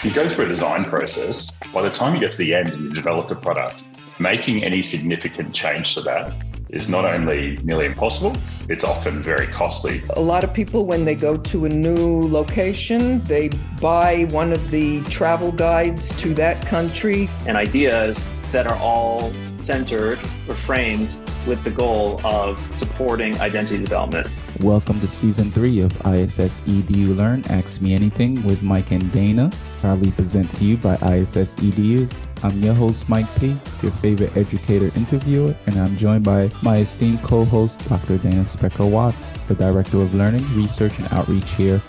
[0.00, 2.70] If you go through a design process, by the time you get to the end
[2.70, 3.84] and you've developed a product,
[4.18, 6.32] making any significant change to that
[6.70, 8.34] is not only nearly impossible,
[8.70, 10.00] it's often very costly.
[10.16, 14.70] A lot of people, when they go to a new location, they buy one of
[14.70, 17.28] the travel guides to that country.
[17.46, 24.28] And ideas that are all centered or framed with the goal of supporting identity development.
[24.60, 29.50] Welcome to season three of ISS EDU Learn Ask Me Anything with Mike and Dana,
[29.78, 32.12] proudly present to you by ISS EDU.
[32.42, 37.22] I'm your host, Mike P., your favorite educator interviewer, and I'm joined by my esteemed
[37.22, 38.18] co host, Dr.
[38.18, 41.80] Dana Specker Watts, the Director of Learning, Research, and Outreach here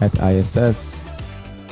[0.00, 1.00] at ISS.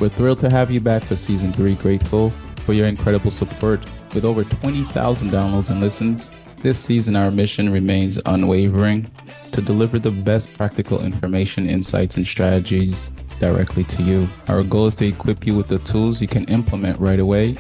[0.01, 2.31] We're thrilled to have you back for season three, grateful
[2.65, 3.81] for your incredible support.
[4.15, 6.31] With over 20,000 downloads and listens,
[6.63, 9.11] this season our mission remains unwavering
[9.53, 14.29] to deliver the best practical information, insights, and strategies directly to you.
[14.49, 17.57] Our goal is to equip you with the tools you can implement right away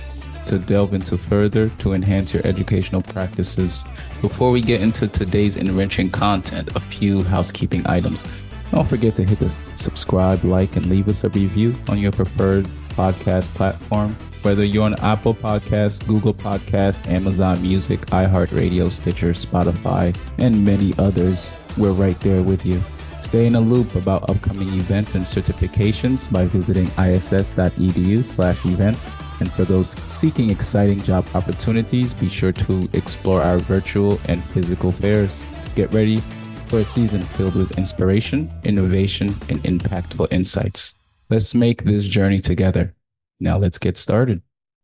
[0.46, 3.84] to delve into further to enhance your educational practices.
[4.22, 8.26] Before we get into today's enriching content, a few housekeeping items.
[8.72, 12.68] Don't forget to hit the subscribe, like, and leave us a review on your preferred
[12.98, 14.16] podcast platform.
[14.42, 21.52] Whether you're on Apple Podcasts, Google Podcasts, Amazon Music, iHeartRadio, Stitcher, Spotify, and many others,
[21.76, 22.82] we're right there with you.
[23.22, 29.16] Stay in a loop about upcoming events and certifications by visiting iss.edu slash events.
[29.40, 34.90] And for those seeking exciting job opportunities, be sure to explore our virtual and physical
[34.90, 35.44] fairs.
[35.74, 36.22] Get ready
[36.68, 40.97] for a season filled with inspiration, innovation, and impactful insights.
[41.30, 42.94] Let's make this journey together.
[43.38, 44.40] Now let's get started.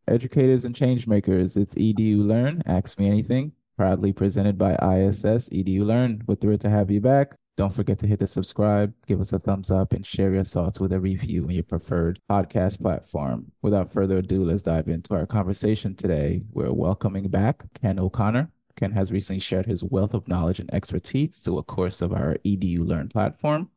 [0.07, 2.63] Educators and changemakers, it's EDU Learn.
[2.67, 3.53] Ask me anything.
[3.79, 6.21] Proudly presented by ISS EDU Learn.
[6.27, 7.37] We're thrilled to have you back.
[7.57, 10.79] Don't forget to hit the subscribe, give us a thumbs up, and share your thoughts
[10.79, 13.53] with a review on your preferred podcast platform.
[13.63, 16.43] Without further ado, let's dive into our conversation today.
[16.53, 18.51] We're welcoming back Ken O'Connor.
[18.77, 22.37] Ken has recently shared his wealth of knowledge and expertise to a course of our
[22.45, 23.71] EDU Learn platform.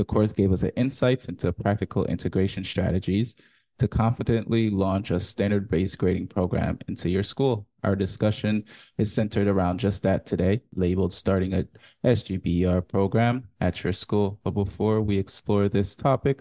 [0.00, 3.36] The course gave us insights into practical integration strategies
[3.78, 7.66] to confidently launch a standard based grading program into your school.
[7.84, 8.64] Our discussion
[8.96, 11.66] is centered around just that today, labeled starting a
[12.02, 14.40] SGBER program at your school.
[14.42, 16.40] But before we explore this topic,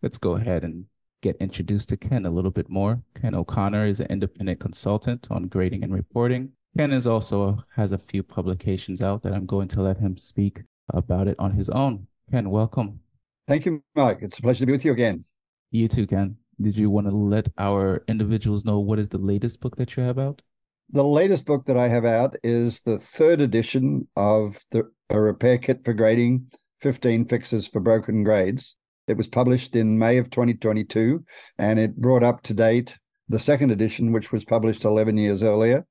[0.00, 0.86] let's go ahead and
[1.20, 3.02] get introduced to Ken a little bit more.
[3.20, 6.52] Ken O'Connor is an independent consultant on grading and reporting.
[6.74, 10.62] Ken is also has a few publications out that I'm going to let him speak
[10.88, 12.06] about it on his own.
[12.30, 13.00] Ken, welcome.
[13.46, 14.18] Thank you, Mike.
[14.22, 15.24] It's a pleasure to be with you again.
[15.70, 19.60] You too, Ken did you want to let our individuals know what is the latest
[19.60, 20.42] book that you have out?
[20.90, 25.58] The latest book that I have out is the third edition of the a repair
[25.58, 28.76] kit for grading 15 fixes for broken grades.
[29.06, 31.24] It was published in May of 2022
[31.58, 32.98] and it brought up to date
[33.28, 35.86] the second edition, which was published 11 years earlier.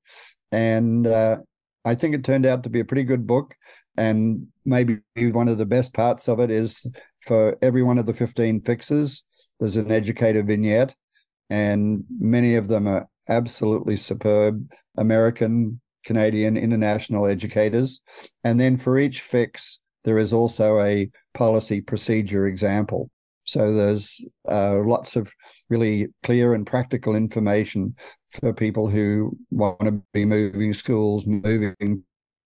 [0.50, 1.38] And uh,
[1.84, 3.54] I think it turned out to be a pretty good book.
[3.96, 6.86] And maybe one of the best parts of it is
[7.20, 9.22] for every one of the 15 fixes,
[9.60, 10.94] there's an educator vignette,
[11.50, 18.00] and many of them are absolutely superb American, Canadian, international educators.
[18.42, 23.10] And then for each fix, there is also a policy procedure example.
[23.44, 25.30] So there's uh, lots of
[25.68, 27.94] really clear and practical information
[28.32, 32.04] for people who want to be moving schools, moving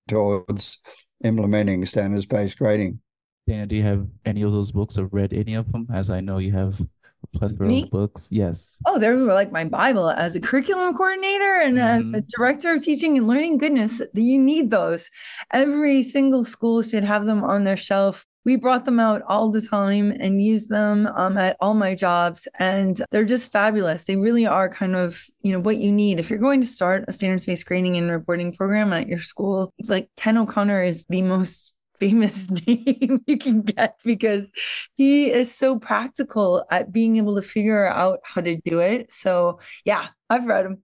[0.09, 0.81] towards
[1.23, 3.01] implementing standards based grading.
[3.47, 5.87] Dana, do you have any of those books or read any of them?
[5.93, 6.81] As I know you have
[7.33, 7.85] plethora Me?
[7.85, 8.29] of books.
[8.31, 8.81] Yes.
[8.87, 12.15] Oh, they're like my Bible as a curriculum coordinator and mm-hmm.
[12.15, 13.59] as a director of teaching and learning.
[13.59, 15.11] Goodness, you need those.
[15.53, 18.27] Every single school should have them on their shelf.
[18.49, 22.49] We brought them out all the time and use them um, at all my jobs,
[22.59, 24.05] and they're just fabulous.
[24.05, 27.05] They really are kind of you know what you need if you're going to start
[27.09, 29.75] a standards-based grading and reporting program at your school.
[29.77, 34.51] It's like Ken O'Connor is the most famous name you can get because
[34.97, 39.13] he is so practical at being able to figure out how to do it.
[39.13, 40.83] So, yeah, I've read him.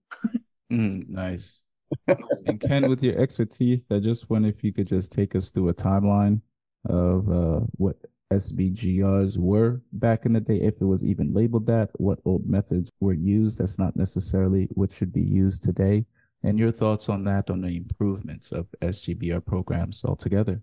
[0.71, 1.63] mm, nice.
[2.07, 5.69] and Ken, with your expertise, I just wonder if you could just take us through
[5.69, 6.41] a timeline
[6.85, 7.97] of uh, what
[8.31, 12.91] SBGRs were back in the day, if it was even labeled that, what old methods
[12.99, 13.59] were used.
[13.59, 16.05] That's not necessarily what should be used today.
[16.43, 20.61] And your thoughts on that, on the improvements of SGBER programs altogether.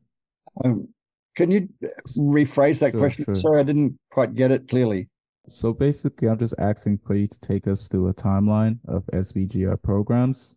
[0.64, 0.88] Um,
[1.34, 1.68] can you
[2.16, 3.24] rephrase that sure, question?
[3.24, 3.36] Sure.
[3.36, 5.08] Sorry, I didn't quite get it clearly.
[5.48, 9.82] So basically, I'm just asking for you to take us through a timeline of SBGER
[9.82, 10.54] programs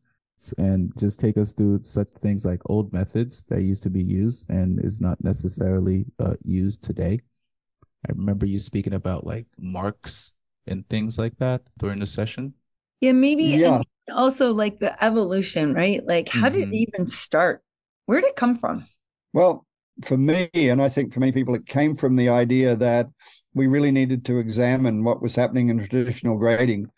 [0.58, 4.50] and just take us through such things like old methods that used to be used
[4.50, 7.22] and is not necessarily uh, used today.
[8.08, 10.34] I remember you speaking about like marks
[10.68, 12.54] and things like that during the session?
[13.02, 13.82] Yeah, maybe Yeah.
[14.14, 16.06] also like the evolution, right?
[16.06, 16.72] Like how did Mhm.
[16.72, 17.64] it even start?
[18.06, 18.88] Where did it come from?
[19.34, 19.66] Well,
[20.04, 23.10] for me, and I think for many people, it came from the idea that
[23.54, 26.90] we really needed to examine what was happening in traditional grading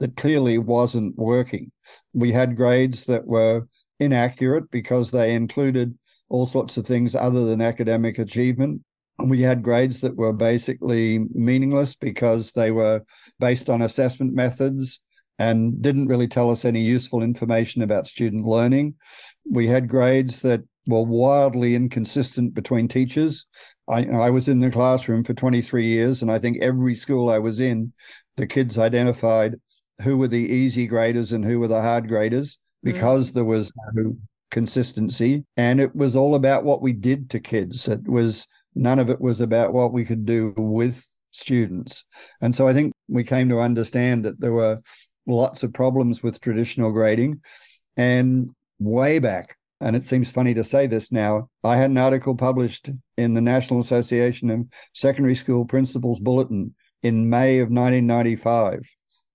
[0.00, 1.72] that clearly wasn't working.
[2.12, 3.66] We had grades that were
[4.00, 5.96] inaccurate because they included
[6.28, 8.82] all sorts of things other than academic achievement.
[9.18, 13.02] We had grades that were basically meaningless because they were
[13.40, 15.00] based on assessment methods
[15.38, 18.94] and didn't really tell us any useful information about student learning.
[19.48, 23.46] We had grades that were wildly inconsistent between teachers.
[23.88, 27.38] I, I was in the classroom for 23 years, and I think every school I
[27.38, 27.92] was in,
[28.36, 29.56] the kids identified
[30.02, 32.92] who were the easy graders and who were the hard graders mm.
[32.92, 34.16] because there was no
[34.50, 35.44] consistency.
[35.56, 37.88] And it was all about what we did to kids.
[37.88, 42.04] It was none of it was about what we could do with students.
[42.40, 44.80] And so I think we came to understand that there were
[45.26, 47.40] lots of problems with traditional grading.
[47.96, 52.34] And way back, and it seems funny to say this now, I had an article
[52.34, 58.80] published in the National Association of Secondary School Principals Bulletin in May of 1995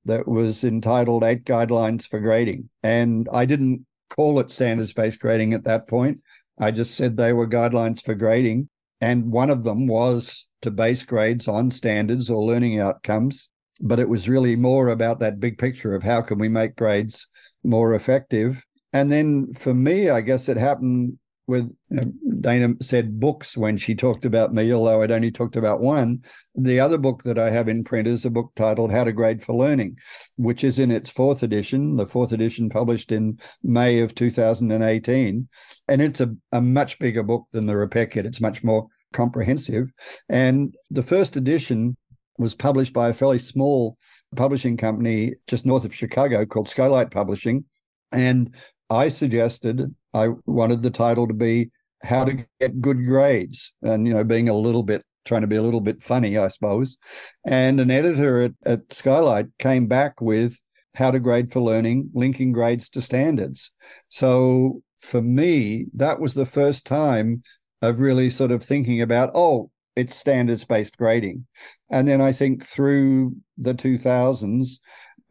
[0.06, 2.70] that was entitled Eight Guidelines for Grading.
[2.82, 6.22] And I didn't call it standards based grading at that point.
[6.60, 8.70] I just said they were guidelines for grading.
[9.02, 13.50] And one of them was to base grades on standards or learning outcomes.
[13.82, 17.28] But it was really more about that big picture of how can we make grades
[17.64, 18.64] more effective.
[18.94, 21.18] And then for me, I guess it happened
[21.48, 22.06] with uh,
[22.40, 26.24] Dana said books when she talked about me, although I'd only talked about one.
[26.56, 29.44] The other book that I have in print is a book titled How to Grade
[29.44, 29.98] for Learning,
[30.38, 35.48] which is in its fourth edition, the fourth edition published in May of 2018.
[35.88, 38.26] And it's a, a much bigger book than the Repair Kit.
[38.26, 39.92] It's much more comprehensive.
[40.30, 41.98] And the first edition
[42.38, 43.98] was published by a fairly small
[44.36, 47.66] publishing company just north of Chicago called Skylight Publishing.
[48.12, 48.56] And
[48.90, 51.72] I suggested I wanted the title to be
[52.04, 55.56] How to Get Good Grades, and you know, being a little bit trying to be
[55.56, 56.98] a little bit funny, I suppose.
[57.46, 60.60] And an editor at, at Skylight came back with
[60.96, 63.72] How to Grade for Learning, linking grades to standards.
[64.10, 67.44] So for me, that was the first time
[67.82, 71.46] of really sort of thinking about, oh, it's standards based grading.
[71.92, 74.80] And then I think through the 2000s,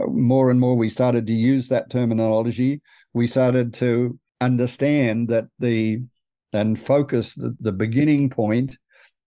[0.01, 2.81] more and more we started to use that terminology.
[3.13, 6.03] We started to understand that the
[6.53, 8.77] and focus the, the beginning point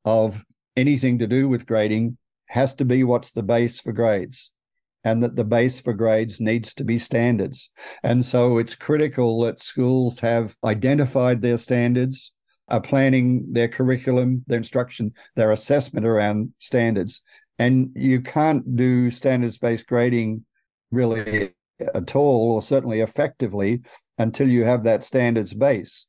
[0.04, 0.44] of
[0.76, 2.18] anything to do with grading
[2.50, 4.52] has to be what's the base for grades
[5.04, 7.70] and that the base for grades needs to be standards.
[8.04, 12.32] And so it's critical that schools have identified their standards,
[12.70, 17.22] are planning their curriculum, their instruction, their assessment around standards.
[17.60, 20.44] And you can't do standards based grading
[20.92, 21.54] really
[21.94, 23.82] at all, or certainly effectively,
[24.18, 26.06] until you have that standards base.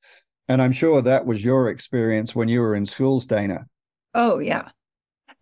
[0.49, 3.67] And I'm sure that was your experience when you were in schools, Dana.
[4.15, 4.71] Oh, yeah.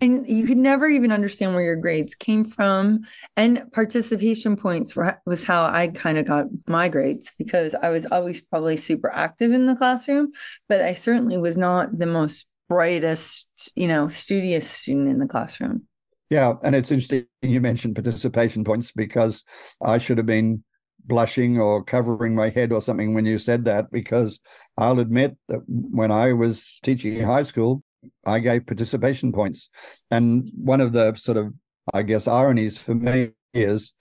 [0.00, 3.02] And you could never even understand where your grades came from.
[3.36, 8.06] And participation points were, was how I kind of got my grades because I was
[8.10, 10.32] always probably super active in the classroom,
[10.68, 15.82] but I certainly was not the most brightest, you know, studious student in the classroom.
[16.28, 16.54] Yeah.
[16.62, 19.44] And it's interesting you mentioned participation points because
[19.80, 20.64] I should have been
[21.06, 24.40] blushing or covering my head or something when you said that because
[24.76, 27.82] I'll admit that when I was teaching high school,
[28.26, 29.70] I gave participation points.
[30.10, 31.52] And one of the sort of,
[31.92, 33.94] I guess, ironies for me is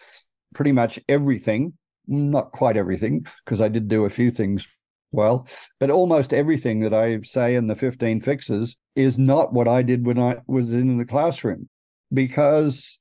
[0.53, 1.74] pretty much everything,
[2.07, 4.67] not quite everything, because I did do a few things
[5.12, 5.48] well,
[5.79, 10.05] but almost everything that I say in the 15 fixes is not what I did
[10.05, 11.69] when I was in the classroom
[12.12, 13.00] because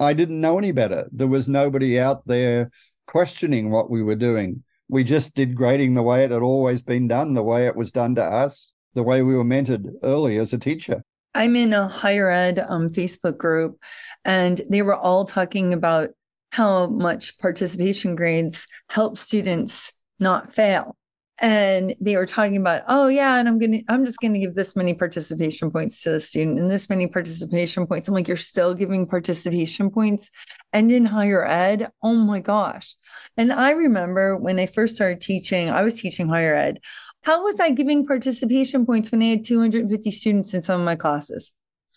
[0.00, 1.08] I didn't know any better.
[1.12, 2.70] There was nobody out there
[3.06, 4.62] questioning what we were doing.
[4.88, 7.92] We just did grading the way it had always been done, the way it was
[7.92, 11.02] done to us, the way we were mentored early as a teacher.
[11.34, 13.80] I'm in a higher ed um, Facebook group,
[14.24, 16.10] and they were all talking about
[16.50, 20.96] how much participation grades help students not fail.
[21.42, 24.76] And they were talking about, oh yeah, and I'm gonna, I'm just gonna give this
[24.76, 28.06] many participation points to the student and this many participation points.
[28.06, 30.30] I'm like, you're still giving participation points,
[30.72, 32.94] and in higher ed, oh my gosh.
[33.36, 36.78] And I remember when I first started teaching, I was teaching higher ed.
[37.24, 40.96] How was I giving participation points when I had 250 students in some of my
[40.96, 41.54] classes?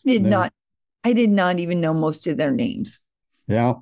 [0.08, 0.54] I did not,
[1.04, 3.02] I did not even know most of their names.
[3.48, 3.76] Yeah.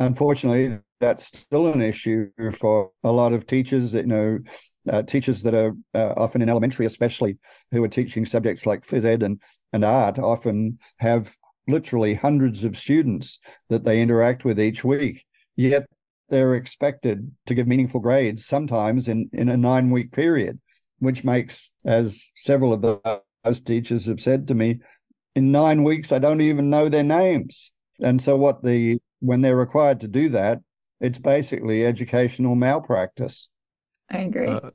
[0.00, 3.92] Unfortunately, that's still an issue for a lot of teachers.
[3.94, 4.38] You know,
[4.90, 7.38] uh, teachers that are uh, often in elementary, especially
[7.70, 9.40] who are teaching subjects like phys ed and,
[9.72, 11.34] and art, often have
[11.68, 15.24] literally hundreds of students that they interact with each week.
[15.56, 15.86] Yet
[16.28, 20.60] they're expected to give meaningful grades sometimes in, in a nine week period,
[20.98, 22.80] which makes, as several of
[23.44, 24.80] those teachers have said to me,
[25.34, 27.72] in nine weeks, I don't even know their names.
[28.00, 30.60] And so, what the when they're required to do that,
[31.00, 33.48] it's basically educational malpractice.
[34.12, 34.48] I agree.
[34.48, 34.70] Uh,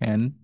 [0.01, 0.35] Ken,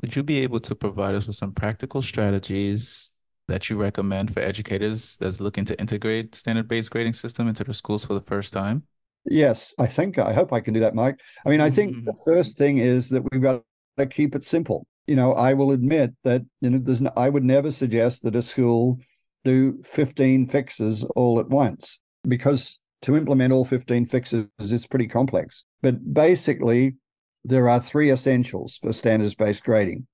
[0.00, 3.07] would you be able to provide us with some practical strategies
[3.48, 8.04] that you recommend for educators that's looking to integrate standard-based grading system into their schools
[8.04, 8.84] for the first time?
[9.24, 11.20] Yes, I think I hope I can do that, Mike.
[11.44, 12.04] I mean, I think mm-hmm.
[12.04, 13.62] the first thing is that we've got
[13.98, 14.86] to keep it simple.
[15.06, 18.36] You know, I will admit that you know there's no, I would never suggest that
[18.36, 18.98] a school
[19.44, 25.64] do 15 fixes all at once because to implement all 15 fixes is pretty complex.
[25.82, 26.96] But basically,
[27.44, 30.06] there are three essentials for standards based grading.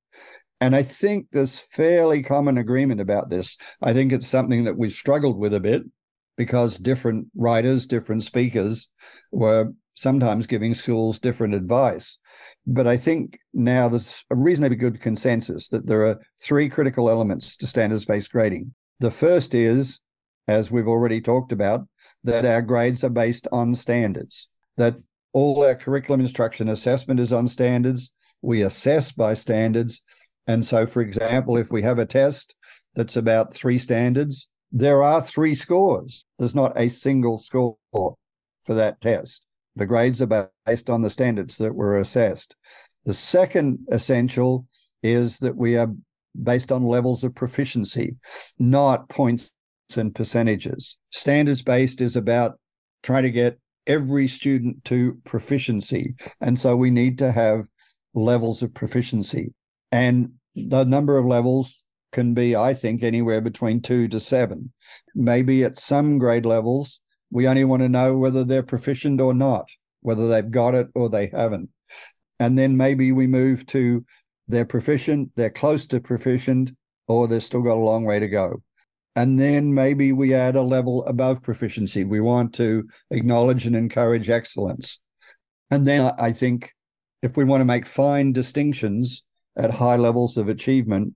[0.60, 3.56] And I think there's fairly common agreement about this.
[3.82, 5.82] I think it's something that we've struggled with a bit
[6.36, 8.88] because different writers, different speakers
[9.30, 12.18] were sometimes giving schools different advice.
[12.66, 17.56] But I think now there's a reasonably good consensus that there are three critical elements
[17.58, 18.74] to standards based grading.
[19.00, 20.00] The first is,
[20.48, 21.86] as we've already talked about,
[22.24, 24.96] that our grades are based on standards, that
[25.32, 28.12] all our curriculum instruction assessment is on standards.
[28.40, 30.00] We assess by standards.
[30.46, 32.54] And so, for example, if we have a test
[32.94, 36.26] that's about three standards, there are three scores.
[36.38, 39.46] There's not a single score for that test.
[39.76, 42.54] The grades are based on the standards that were assessed.
[43.04, 44.66] The second essential
[45.02, 45.92] is that we are
[46.42, 48.16] based on levels of proficiency,
[48.58, 49.50] not points
[49.96, 50.96] and percentages.
[51.10, 52.58] Standards based is about
[53.02, 56.14] trying to get every student to proficiency.
[56.40, 57.68] And so we need to have
[58.14, 59.52] levels of proficiency.
[59.94, 64.72] And the number of levels can be, I think, anywhere between two to seven.
[65.14, 66.98] Maybe at some grade levels,
[67.30, 69.68] we only want to know whether they're proficient or not,
[70.00, 71.70] whether they've got it or they haven't.
[72.40, 74.04] And then maybe we move to
[74.48, 76.72] they're proficient, they're close to proficient,
[77.06, 78.64] or they've still got a long way to go.
[79.14, 82.02] And then maybe we add a level above proficiency.
[82.02, 84.98] We want to acknowledge and encourage excellence.
[85.70, 86.72] And then I think
[87.22, 89.22] if we want to make fine distinctions
[89.56, 91.14] at high levels of achievement,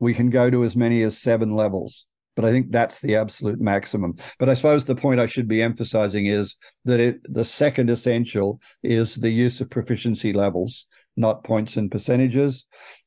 [0.00, 2.06] we can go to as many as seven levels.
[2.36, 4.14] But I think that's the absolute maximum.
[4.38, 6.54] But I suppose the point I should be emphasizing is
[6.84, 12.64] that it, the second essential is the use of proficiency levels, not points and percentages.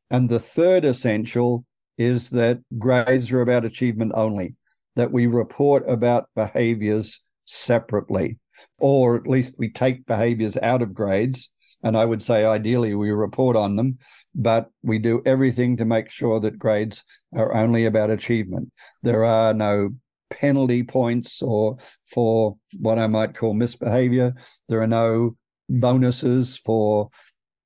[0.10, 1.64] And the third essential
[1.98, 4.56] is that grades are about achievement only,
[4.98, 8.38] that we report about behaviors separately,
[8.80, 11.52] or at least we take behaviors out of grades.
[11.84, 13.98] And I would say ideally we report on them,
[14.36, 17.04] but we do everything to make sure that grades
[17.36, 18.72] are only about achievement.
[19.04, 19.92] There are no
[20.30, 21.78] penalty points or
[22.10, 24.34] for what I might call misbehavior.
[24.70, 25.36] There are no
[25.70, 27.10] bonuses for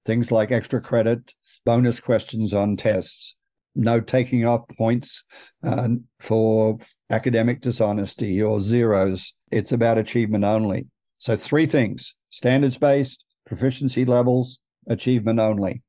[0.05, 1.33] things like extra credit,
[1.65, 3.35] bonus questions on tests
[3.75, 5.23] no taking off points
[5.63, 6.77] uh, for
[7.09, 9.33] academic dishonesty or zeros.
[9.51, 10.87] It's about achievement only.
[11.17, 15.81] So, three things standards based, proficiency levels, achievement only.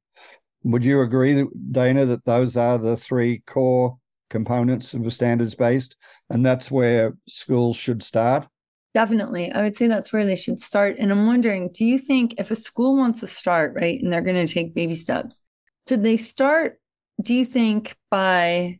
[0.64, 3.98] Would you agree, Dana, that those are the three core
[4.30, 5.96] components of a standards based?
[6.30, 8.48] And that's where schools should start?
[8.94, 9.52] Definitely.
[9.52, 10.96] I would say that's where they should start.
[10.98, 14.22] And I'm wondering do you think if a school wants to start, right, and they're
[14.22, 15.42] going to take baby steps,
[15.88, 16.80] should they start
[17.20, 18.78] do you think by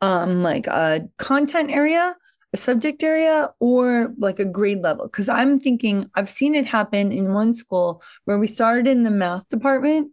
[0.00, 2.14] um like a content area
[2.52, 5.06] a subject area or like a grade level?
[5.06, 9.10] Because I'm thinking I've seen it happen in one school where we started in the
[9.10, 10.12] math department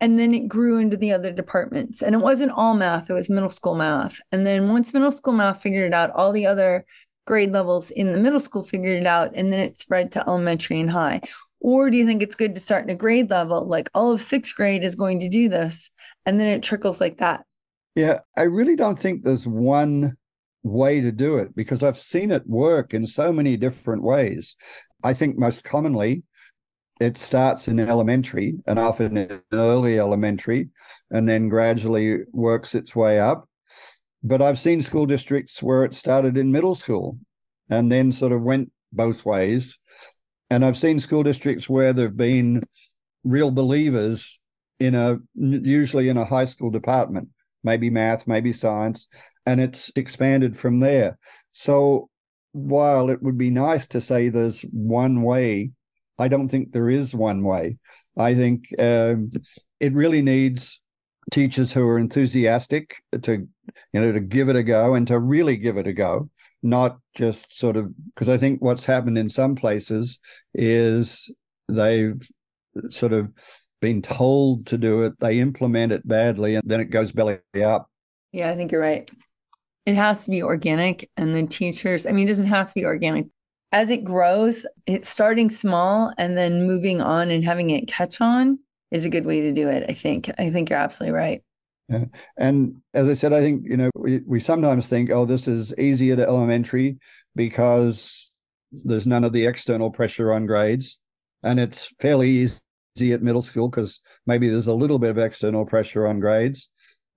[0.00, 2.02] and then it grew into the other departments.
[2.02, 4.20] And it wasn't all math, it was middle school math.
[4.32, 6.84] And then once middle school math figured it out, all the other
[7.24, 10.80] grade levels in the middle school figured it out, and then it spread to elementary
[10.80, 11.20] and high.
[11.60, 13.64] Or do you think it's good to start in a grade level?
[13.64, 15.90] Like all of sixth grade is going to do this,
[16.26, 17.44] and then it trickles like that.
[17.94, 20.16] Yeah, I really don't think there's one
[20.62, 24.56] way to do it because I've seen it work in so many different ways.
[25.02, 26.22] I think most commonly
[27.00, 30.68] it starts in elementary and often in early elementary
[31.10, 33.48] and then gradually works its way up.
[34.22, 37.18] But I've seen school districts where it started in middle school
[37.68, 39.78] and then sort of went both ways.
[40.48, 42.62] And I've seen school districts where there've been
[43.24, 44.38] real believers
[44.78, 47.28] in a usually in a high school department,
[47.64, 49.08] maybe math, maybe science,
[49.46, 51.18] and it's expanded from there.
[51.52, 52.08] So
[52.52, 55.72] while it would be nice to say there's one way
[56.18, 57.78] I don't think there is one way.
[58.16, 59.30] I think um,
[59.80, 60.80] it really needs
[61.30, 63.46] teachers who are enthusiastic to
[63.92, 66.28] you know to give it a go and to really give it a go
[66.62, 70.18] not just sort of because i think what's happened in some places
[70.52, 71.32] is
[71.68, 72.28] they've
[72.90, 73.30] sort of
[73.80, 77.88] been told to do it they implement it badly and then it goes belly up
[78.32, 79.08] yeah i think you're right
[79.86, 82.84] it has to be organic and the teachers i mean it doesn't have to be
[82.84, 83.26] organic
[83.72, 88.58] as it grows, it's starting small and then moving on and having it catch on
[88.90, 89.86] is a good way to do it.
[89.88, 90.30] I think.
[90.38, 91.42] I think you're absolutely right.
[91.88, 92.04] Yeah.
[92.38, 95.74] And as I said, I think, you know, we, we sometimes think, oh, this is
[95.78, 96.98] easier to elementary
[97.34, 98.32] because
[98.70, 100.98] there's none of the external pressure on grades.
[101.42, 105.66] And it's fairly easy at middle school because maybe there's a little bit of external
[105.66, 106.68] pressure on grades.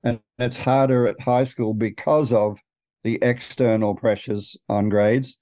[0.06, 2.60] And it's harder at high school because of
[3.04, 5.38] the external pressures on grades.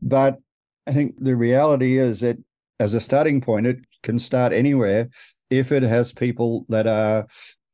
[0.00, 0.38] But
[0.86, 2.36] I think the reality is that
[2.78, 5.08] as a starting point, it can start anywhere
[5.50, 7.26] if it has people that are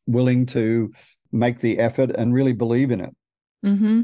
[0.07, 0.93] willing to
[1.33, 3.17] make the effort and really believe in it.
[3.65, 4.03] Mm-hmm.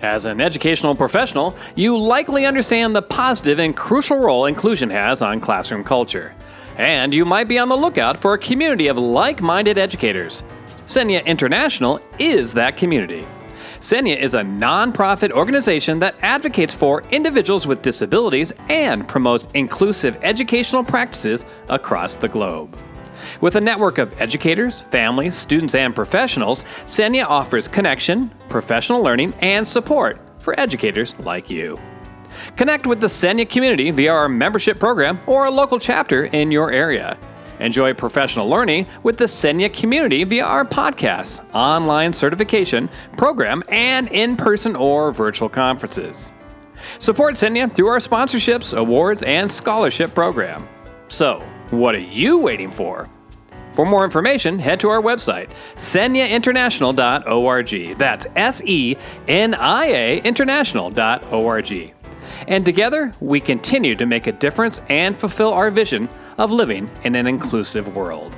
[0.00, 5.38] As an educational professional, you likely understand the positive and crucial role inclusion has on
[5.38, 6.34] classroom culture.
[6.76, 10.42] And you might be on the lookout for a community of like minded educators.
[10.86, 13.26] SENIA International is that community.
[13.78, 20.84] SENIA is a nonprofit organization that advocates for individuals with disabilities and promotes inclusive educational
[20.84, 22.76] practices across the globe.
[23.40, 29.66] With a network of educators, families, students, and professionals, SENIA offers connection, professional learning, and
[29.66, 31.78] support for educators like you.
[32.56, 36.72] Connect with the SENIA community via our membership program or a local chapter in your
[36.72, 37.16] area.
[37.62, 44.36] Enjoy professional learning with the SENIA community via our podcasts, online certification program, and in
[44.36, 46.32] person or virtual conferences.
[46.98, 50.68] Support SENIA through our sponsorships, awards, and scholarship program.
[51.06, 53.08] So, what are you waiting for?
[53.74, 57.96] For more information, head to our website, seniainternational.org.
[57.96, 58.96] That's S E
[59.28, 61.94] N I A international.org.
[62.48, 67.14] And together, we continue to make a difference and fulfill our vision of living in
[67.14, 68.34] an inclusive world.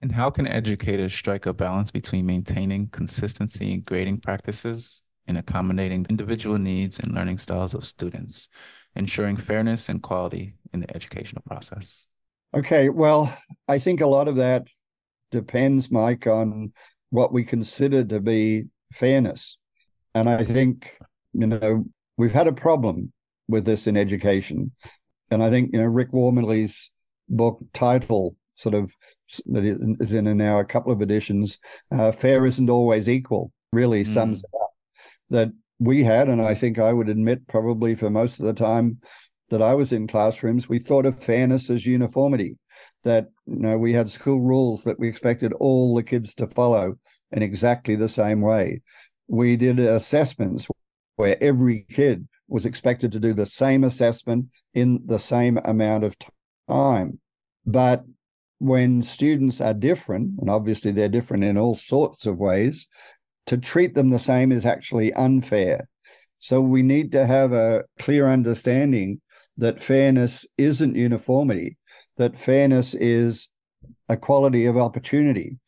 [0.00, 6.06] And how can educators strike a balance between maintaining consistency in grading practices and accommodating
[6.08, 8.48] individual needs and learning styles of students,
[8.94, 12.06] ensuring fairness and quality in the educational process?
[12.54, 14.68] Okay, well, I think a lot of that
[15.30, 16.72] depends, Mike, on
[17.10, 19.58] what we consider to be fairness.
[20.14, 20.96] And I think,
[21.32, 21.84] you know,
[22.16, 23.12] we've had a problem
[23.48, 24.72] with this in education.
[25.30, 26.90] And I think, you know, Rick Wormeli's
[27.28, 28.94] book title sort of
[29.46, 29.64] that
[30.00, 31.58] is in now a couple of editions,
[31.92, 34.06] uh, Fair Isn't Always Equal, really mm.
[34.06, 34.70] sums it up.
[35.30, 38.98] That we had, and I think I would admit probably for most of the time
[39.50, 42.58] that I was in classrooms, we thought of fairness as uniformity.
[43.04, 46.96] That you know we had school rules that we expected all the kids to follow
[47.30, 48.82] in exactly the same way.
[49.28, 50.66] We did assessments
[51.16, 56.16] where every kid was expected to do the same assessment in the same amount of
[56.68, 57.20] time.
[57.66, 58.04] But
[58.58, 62.88] when students are different, and obviously they're different in all sorts of ways,
[63.46, 65.88] to treat them the same is actually unfair.
[66.38, 69.20] So we need to have a clear understanding
[69.56, 71.76] that fairness isn't uniformity,
[72.16, 73.48] that fairness is
[74.08, 75.58] a quality of opportunity,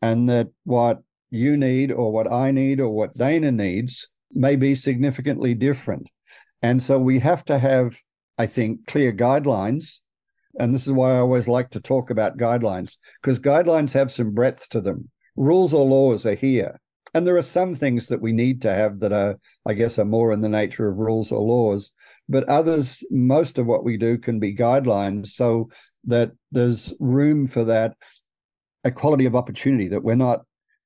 [0.00, 1.00] and that what
[1.30, 6.08] you need or what I need or what Dana needs may be significantly different.
[6.62, 7.96] And so we have to have,
[8.38, 10.00] I think, clear guidelines.
[10.58, 14.32] And this is why I always like to talk about guidelines, because guidelines have some
[14.32, 15.08] breadth to them.
[15.36, 16.80] Rules or laws are here.
[17.14, 20.04] And there are some things that we need to have that are, I guess, are
[20.04, 21.92] more in the nature of rules or laws.
[22.28, 25.70] But others, most of what we do can be guidelines so
[26.04, 27.96] that there's room for that
[28.84, 30.44] equality of opportunity, that we're not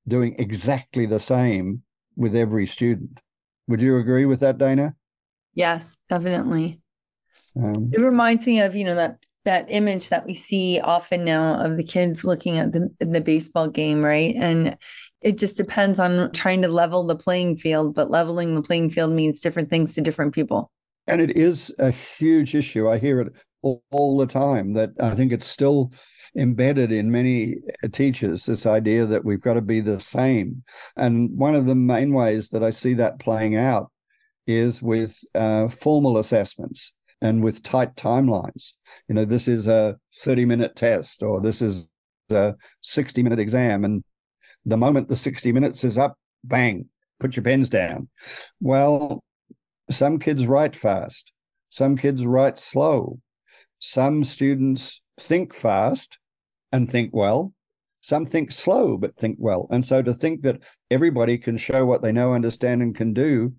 [0.09, 1.83] doing exactly the same
[2.17, 3.21] with every student.
[3.69, 4.95] Would you agree with that, Dana?
[5.55, 6.81] Yes, definitely.
[7.57, 11.61] Um, it reminds me of, you know, that that image that we see often now
[11.63, 14.35] of the kids looking at the the baseball game, right?
[14.37, 14.77] And
[15.21, 19.13] it just depends on trying to level the playing field, but leveling the playing field
[19.13, 20.71] means different things to different people.
[21.07, 22.89] And it is a huge issue.
[22.89, 25.93] I hear it all, all the time that I think it's still
[26.37, 27.57] embedded in many
[27.93, 30.65] teachers this idea that we've got to be the same.
[30.97, 33.91] And one of the main ways that I see that playing out
[34.47, 38.73] is with uh, formal assessments and with tight timelines.
[39.09, 41.89] You know, this is a 30 minute test or this is
[42.31, 43.85] a 60 minute exam.
[43.85, 44.05] And
[44.65, 46.89] the moment the 60 minutes is up, bang,
[47.21, 48.09] put your pens down.
[48.61, 49.23] Well,
[49.91, 51.33] some kids write fast,
[51.71, 53.21] some kids write slow,
[53.79, 56.19] some students think fast
[56.73, 57.53] and think well.
[58.01, 59.67] Some think slow but think well.
[59.71, 63.55] And so to think that everybody can show what they know, understand, and can do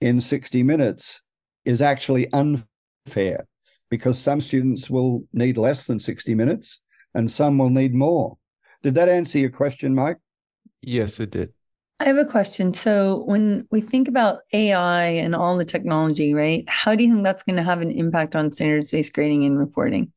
[0.00, 1.22] in 60 minutes
[1.64, 3.46] is actually unfair
[3.90, 6.80] because some students will need less than 60 minutes
[7.14, 8.36] and some will need more.
[8.82, 10.18] Did that answer your question, Mike?
[10.82, 11.52] Yes, it did.
[11.98, 12.74] I have a question.
[12.74, 17.24] So, when we think about AI and all the technology, right, how do you think
[17.24, 20.12] that's going to have an impact on standards based grading and reporting?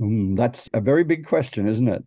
[0.00, 2.04] Mm, that's a very big question, isn't it?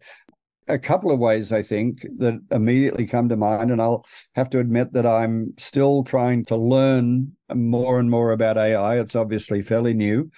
[0.67, 4.59] A couple of ways I think that immediately come to mind, and I'll have to
[4.59, 8.99] admit that I'm still trying to learn more and more about AI.
[8.99, 10.29] It's obviously fairly new,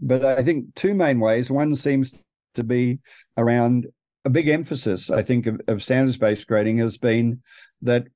[0.00, 1.50] but I think two main ways.
[1.50, 2.12] One seems
[2.54, 2.98] to be
[3.36, 3.86] around
[4.24, 7.42] a big emphasis, I think, of, of standards based grading has been
[7.82, 8.06] that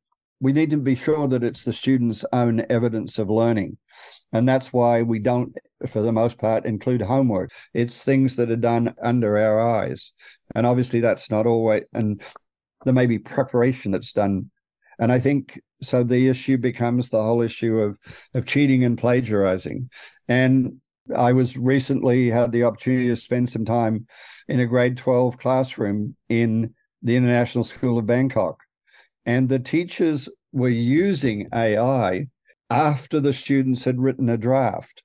[0.41, 3.79] we need to be sure that it's the student's own evidence of learning.
[4.33, 5.57] And that's why we don't,
[5.89, 7.51] for the most part, include homework.
[7.73, 10.13] It's things that are done under our eyes.
[10.55, 12.23] And obviously, that's not always, and
[12.85, 14.51] there may be preparation that's done.
[14.99, 17.99] And I think so the issue becomes the whole issue of,
[18.35, 19.91] of cheating and plagiarizing.
[20.29, 20.81] And
[21.15, 24.07] I was recently had the opportunity to spend some time
[24.49, 28.63] in a grade 12 classroom in the International School of Bangkok.
[29.27, 32.29] And the teachers were using AI
[32.71, 35.04] after the students had written a draft.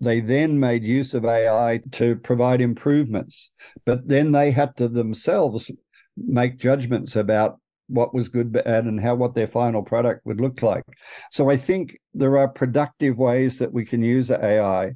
[0.00, 3.50] They then made use of AI to provide improvements,
[3.84, 5.70] but then they had to themselves
[6.16, 7.58] make judgments about
[7.88, 10.84] what was good, bad, and how what their final product would look like.
[11.30, 14.92] So I think there are productive ways that we can use AI.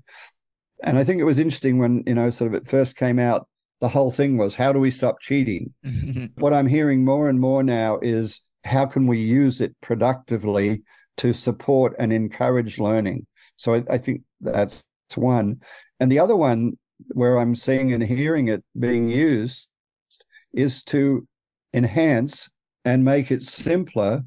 [0.83, 3.49] And I think it was interesting when, you know, sort of it first came out,
[3.81, 5.75] the whole thing was how do we stop cheating?
[6.37, 10.83] what I'm hearing more and more now is how can we use it productively
[11.19, 13.27] to support and encourage learning?
[13.57, 14.85] So I, I think that's
[15.17, 15.61] one.
[16.01, 19.69] And the other one where I'm seeing and hearing it being used
[20.53, 21.27] is to
[21.73, 22.49] enhance
[22.85, 24.25] and make it simpler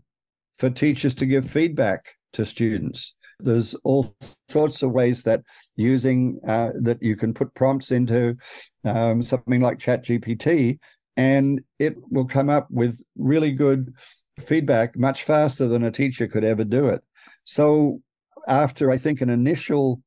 [0.58, 3.14] for teachers to give feedback to students.
[3.40, 4.16] There's all
[4.50, 5.44] sorts of ways that
[5.76, 8.36] using uh, that you can put prompts into
[8.84, 10.80] um, something like ChatGPT,
[11.16, 13.94] and it will come up with really good
[14.40, 17.02] feedback much faster than a teacher could ever do it.
[17.44, 18.02] So
[18.48, 20.02] after I think an initial,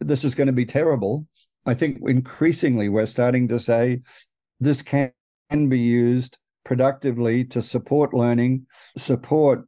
[0.00, 1.26] this is going to be terrible.
[1.66, 4.02] I think increasingly we're starting to say
[4.60, 5.12] this can
[5.50, 9.66] be used productively to support learning, support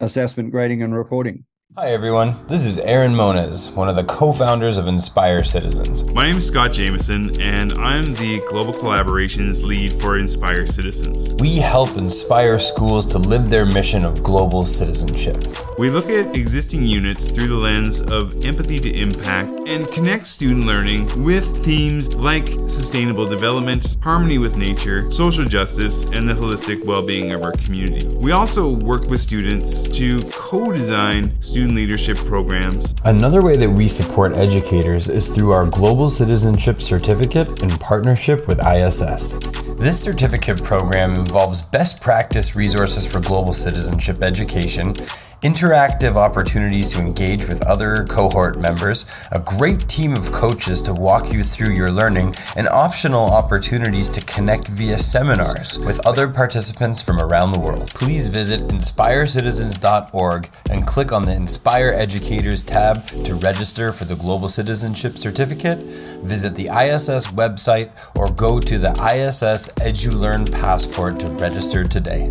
[0.00, 1.44] assessment, grading, and reporting.
[1.76, 6.04] Hi everyone, this is Aaron Moniz, one of the co-founders of Inspire Citizens.
[6.12, 11.32] My name is Scott Jameson, and I'm the Global Collaborations Lead for Inspire Citizens.
[11.34, 15.46] We help inspire schools to live their mission of global citizenship.
[15.78, 20.66] We look at existing units through the lens of empathy to impact and connect student
[20.66, 27.30] learning with themes like sustainable development, harmony with nature, social justice, and the holistic well-being
[27.30, 28.08] of our community.
[28.16, 32.94] We also work with students to co-design student student leadership programs.
[33.04, 38.66] Another way that we support educators is through our Global Citizenship Certificate in partnership with
[38.66, 39.34] ISS.
[39.76, 44.94] This certificate program involves best practice resources for global citizenship education
[45.42, 51.32] interactive opportunities to engage with other cohort members, a great team of coaches to walk
[51.32, 57.18] you through your learning, and optional opportunities to connect via seminars with other participants from
[57.18, 57.88] around the world.
[57.90, 64.48] Please visit inspirecitizens.org and click on the Inspire Educators tab to register for the Global
[64.48, 65.78] Citizenship Certificate.
[66.22, 72.30] Visit the ISS website or go to the ISS EduLearn Passport to register today.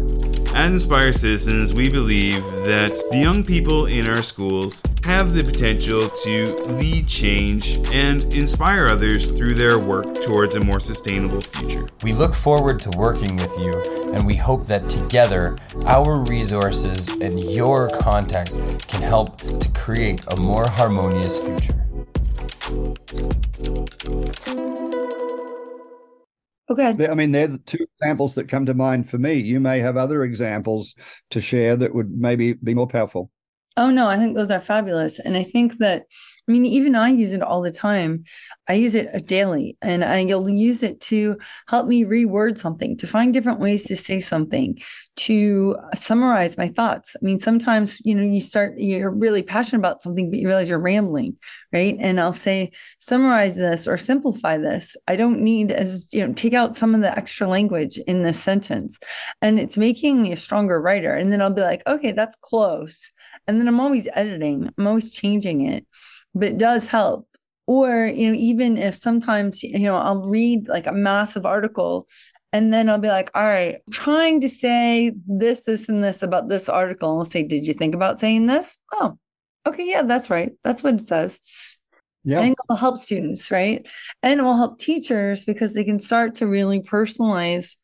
[0.53, 6.09] At Inspire Citizens, we believe that the young people in our schools have the potential
[6.09, 11.87] to lead change and inspire others through their work towards a more sustainable future.
[12.03, 17.39] We look forward to working with you, and we hope that together, our resources and
[17.39, 18.57] your contacts
[18.87, 21.85] can help to create a more harmonious future.
[26.69, 27.07] Okay.
[27.07, 29.33] I mean, they're the two examples that come to mind for me.
[29.33, 30.95] You may have other examples
[31.31, 33.31] to share that would maybe be more powerful.
[33.75, 35.19] Oh no, I think those are fabulous.
[35.19, 36.03] And I think that
[36.47, 38.23] I mean, even I use it all the time.
[38.67, 43.07] I use it uh, daily and I'll use it to help me reword something, to
[43.07, 44.79] find different ways to say something,
[45.25, 47.15] to summarize my thoughts.
[47.15, 50.69] I mean, sometimes, you know, you start, you're really passionate about something, but you realize
[50.69, 51.37] you're rambling,
[51.73, 51.97] right?
[51.99, 54.95] And I'll say, summarize this or simplify this.
[55.07, 58.41] I don't need as, you know, take out some of the extra language in this
[58.41, 58.99] sentence.
[59.41, 61.13] And it's making me a stronger writer.
[61.13, 63.11] And then I'll be like, okay, that's close.
[63.47, 65.85] And then I'm always editing, I'm always changing it
[66.35, 67.27] but it does help
[67.67, 72.07] or you know even if sometimes you know i'll read like a massive article
[72.53, 76.23] and then i'll be like all right I'm trying to say this this and this
[76.23, 79.17] about this article and i'll say did you think about saying this oh
[79.65, 81.39] okay yeah that's right that's what it says
[82.25, 82.41] yeah.
[82.41, 83.87] And it will help students, right?
[84.21, 87.77] And it will help teachers because they can start to really personalize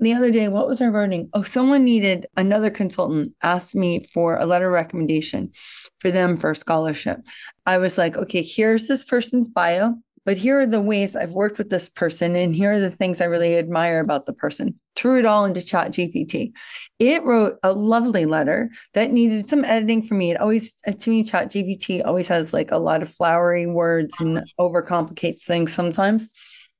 [0.00, 1.28] the other day, what was our writing?
[1.34, 5.52] Oh, someone needed another consultant asked me for a letter of recommendation
[6.00, 7.20] for them for a scholarship.
[7.66, 11.58] I was like, okay, here's this person's bio, but here are the ways I've worked
[11.58, 14.74] with this person, and here are the things I really admire about the person.
[14.96, 16.52] Threw it all into Chat GPT.
[16.98, 20.30] It wrote a lovely letter that needed some editing for me.
[20.30, 24.18] It always, uh, to me, Chat GPT always has like a lot of flowery words
[24.20, 26.32] and overcomplicates things sometimes.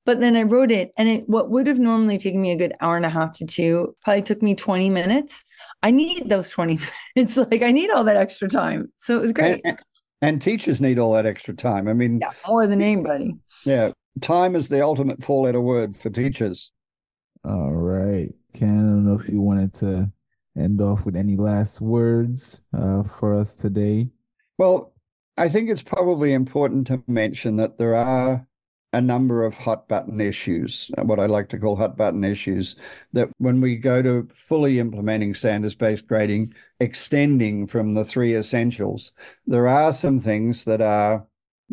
[0.07, 2.75] But then I wrote it, and it what would have normally taken me a good
[2.81, 5.45] hour and a half to two probably took me 20 minutes.
[5.83, 6.79] I need those 20
[7.17, 7.37] minutes.
[7.37, 8.91] Like I need all that extra time.
[8.97, 9.61] So it was great.
[9.65, 9.79] And,
[10.25, 11.87] and teachers need all that extra time.
[11.87, 13.35] I mean, yeah, more than anybody.
[13.65, 13.93] Yeah.
[14.21, 16.73] Time is the ultimate four letter word for teachers.
[17.45, 18.33] All right.
[18.55, 20.11] Ken, I don't know if you wanted to
[20.57, 24.09] end off with any last words uh, for us today.
[24.57, 24.95] Well,
[25.37, 28.47] I think it's probably important to mention that there are
[28.95, 32.77] a number of hot button issues, what I like to call hot button issues,
[33.13, 39.13] that when we go to fully implementing standards based grading, extending from the three essentials,
[39.47, 41.27] there are some things that are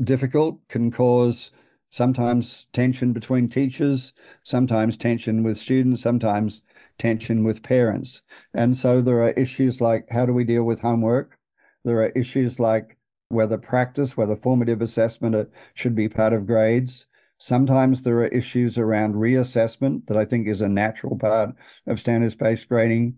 [0.04, 1.52] difficult, can cause
[1.92, 6.64] sometimes tension between teachers, sometimes tension with students, sometimes
[6.98, 8.24] tension with parents.
[8.56, 11.38] And so there are issues like how do we deal with homework?
[11.84, 12.98] There are issues like
[13.30, 17.06] whether practice, whether formative assessment uh, should be part of grades.
[17.42, 21.56] Sometimes there are issues around reassessment that I think is a natural part
[21.88, 23.16] of standards based grading.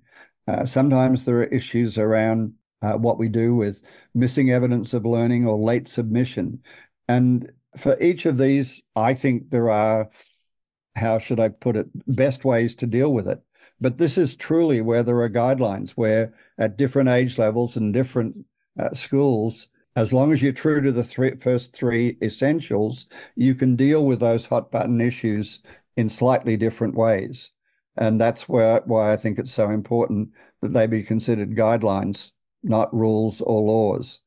[0.48, 3.82] Uh, sometimes there are issues around uh, what we do with
[4.16, 6.64] missing evidence of learning or late submission.
[7.10, 10.10] And for each of these, I think there are,
[10.96, 13.42] how should I put it, best ways to deal with it.
[13.82, 18.46] But this is truly where there are guidelines, where at different age levels and different
[18.80, 23.76] uh, schools, as long as you're true to the three, first three essentials, you can
[23.76, 25.60] deal with those hot button issues
[25.96, 27.52] in slightly different ways.
[27.98, 30.30] And that's where, why I think it's so important
[30.62, 32.32] that they be considered guidelines,
[32.64, 34.22] not rules or laws.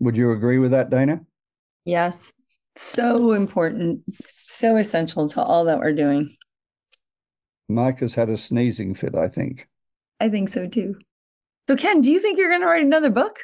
[0.00, 1.20] Would you agree with that, Dana?
[1.84, 2.32] Yes.
[2.74, 4.02] So important,
[4.46, 6.34] so essential to all that we're doing.
[7.68, 9.68] Mike has had a sneezing fit, I think.
[10.20, 10.96] I think so too.
[11.68, 13.40] So, Ken, do you think you're going to write another book?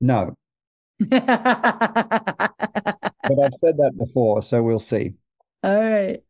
[0.00, 0.34] No.
[0.98, 1.22] But
[3.38, 5.14] I've said that before, so we'll see.
[5.62, 6.22] All right.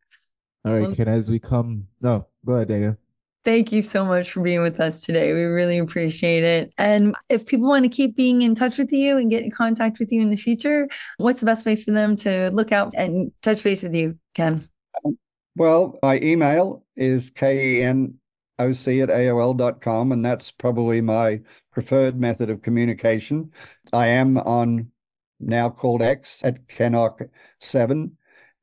[0.65, 1.87] All right, well, Ken, as we come.
[2.03, 2.99] No, go ahead, Dana.
[3.45, 5.33] Thank you so much for being with us today.
[5.33, 6.73] We really appreciate it.
[6.77, 9.99] And if people want to keep being in touch with you and get in contact
[9.99, 13.33] with you in the future, what's the best way for them to look out and
[13.43, 14.69] touch base with you, Ken?
[15.05, 15.17] Um,
[15.57, 18.19] well, my email is ken
[18.59, 21.41] oc at aol.com, and that's probably my
[21.79, 23.53] preferred method of communication.
[23.93, 24.91] I am on
[25.39, 28.11] now called X at Kenoc7.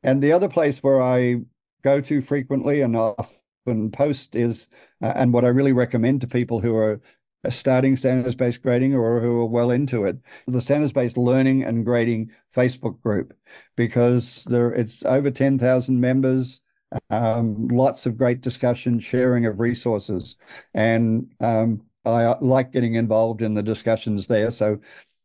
[0.03, 1.37] And the other place where I
[1.81, 4.67] go to frequently and often post is,
[5.01, 6.99] uh, and what I really recommend to people who are
[7.49, 11.85] starting standards based grading or who are well into it, the standards based learning and
[11.85, 13.33] grading Facebook group,
[13.77, 16.61] because there it's over 10,000 members
[17.09, 20.37] um, lots of great discussion, sharing of resources,
[20.73, 24.51] and um, I like getting involved in the discussions there.
[24.51, 24.79] So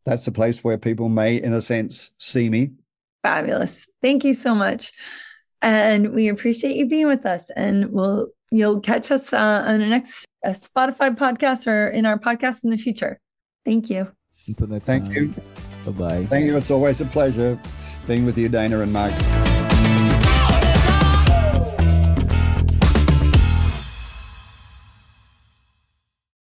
[0.07, 2.71] that's a place where people may, in a sense, see me.
[3.23, 3.87] Fabulous.
[4.03, 4.93] Thank you so much.
[5.63, 7.51] And we appreciate you being with us.
[7.55, 12.19] And we'll you'll catch us uh, on the next uh, Spotify podcast or in our
[12.19, 13.21] podcast in the future.
[13.65, 14.11] Thank you.
[14.49, 15.13] Until next Thank time.
[15.15, 15.35] you.
[15.85, 16.27] Bye bye.
[16.27, 16.57] Thank you.
[16.57, 17.59] It's always a pleasure
[18.07, 19.50] being with you, Dana and Mike.